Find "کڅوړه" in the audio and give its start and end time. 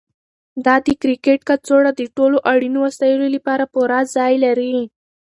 1.49-1.91